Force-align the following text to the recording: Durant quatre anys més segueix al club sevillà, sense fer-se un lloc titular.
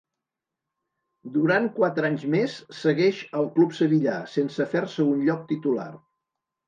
Durant 1.35 1.67
quatre 1.75 2.09
anys 2.09 2.25
més 2.35 2.55
segueix 2.77 3.21
al 3.43 3.51
club 3.59 3.77
sevillà, 3.81 4.17
sense 4.39 4.71
fer-se 4.73 5.07
un 5.13 5.23
lloc 5.29 5.45
titular. 5.53 5.91